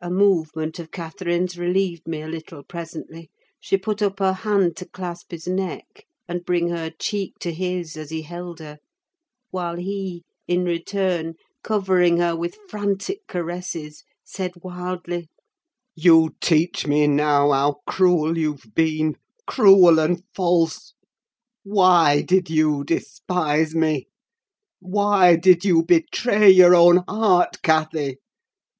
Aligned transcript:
A 0.00 0.10
movement 0.10 0.80
of 0.80 0.90
Catherine's 0.90 1.56
relieved 1.56 2.08
me 2.08 2.20
a 2.20 2.26
little 2.26 2.64
presently: 2.64 3.30
she 3.60 3.76
put 3.76 4.02
up 4.02 4.18
her 4.18 4.32
hand 4.32 4.76
to 4.78 4.84
clasp 4.88 5.30
his 5.30 5.46
neck, 5.46 6.04
and 6.26 6.44
bring 6.44 6.70
her 6.70 6.90
cheek 6.90 7.34
to 7.42 7.52
his 7.52 7.96
as 7.96 8.10
he 8.10 8.22
held 8.22 8.58
her; 8.58 8.80
while 9.52 9.76
he, 9.76 10.24
in 10.48 10.64
return, 10.64 11.34
covering 11.62 12.16
her 12.16 12.34
with 12.34 12.58
frantic 12.68 13.24
caresses, 13.28 14.02
said 14.24 14.50
wildly— 14.64 15.28
"You 15.94 16.34
teach 16.40 16.88
me 16.88 17.06
now 17.06 17.52
how 17.52 17.82
cruel 17.86 18.36
you've 18.36 18.66
been—cruel 18.74 20.00
and 20.00 20.24
false. 20.34 20.92
Why 21.62 22.20
did 22.22 22.50
you 22.50 22.82
despise 22.82 23.76
me? 23.76 24.08
Why 24.80 25.36
did 25.36 25.64
you 25.64 25.84
betray 25.84 26.50
your 26.50 26.74
own 26.74 27.04
heart, 27.06 27.62
Cathy? 27.62 28.16